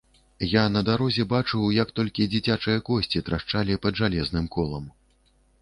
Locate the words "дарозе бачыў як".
0.87-1.93